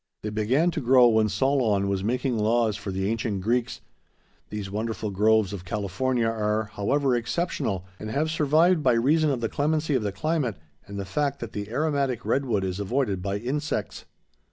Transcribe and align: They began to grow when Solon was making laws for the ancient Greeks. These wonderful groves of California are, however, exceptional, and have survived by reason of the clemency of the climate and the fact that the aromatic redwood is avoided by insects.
They 0.23 0.31
began 0.31 0.71
to 0.71 0.81
grow 0.81 1.07
when 1.09 1.29
Solon 1.29 1.87
was 1.87 2.03
making 2.03 2.35
laws 2.39 2.75
for 2.75 2.89
the 2.89 3.07
ancient 3.07 3.41
Greeks. 3.41 3.81
These 4.49 4.71
wonderful 4.71 5.11
groves 5.11 5.53
of 5.53 5.63
California 5.63 6.25
are, 6.25 6.71
however, 6.73 7.15
exceptional, 7.15 7.85
and 7.99 8.09
have 8.09 8.31
survived 8.31 8.81
by 8.81 8.93
reason 8.93 9.29
of 9.29 9.41
the 9.41 9.47
clemency 9.47 9.93
of 9.93 10.01
the 10.01 10.11
climate 10.11 10.57
and 10.87 10.97
the 10.97 11.05
fact 11.05 11.39
that 11.39 11.53
the 11.53 11.69
aromatic 11.69 12.25
redwood 12.25 12.63
is 12.63 12.79
avoided 12.79 13.21
by 13.21 13.37
insects. 13.37 14.05